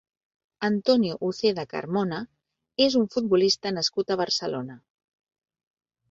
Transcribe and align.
Antonio 0.67 1.17
Uceda 1.25 1.65
Carmona 1.73 2.21
és 2.85 2.95
un 3.01 3.05
futbolista 3.15 3.73
nascut 3.75 4.09
a 4.09 4.17
Barcelona. 4.23 4.79